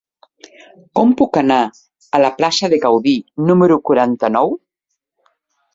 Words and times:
Com 0.99 1.11
puc 1.19 1.37
anar 1.41 1.59
a 2.19 2.23
la 2.25 2.33
plaça 2.41 2.73
de 2.75 2.81
Gaudí 2.87 3.15
número 3.53 3.79
quaranta-nou? 3.91 4.53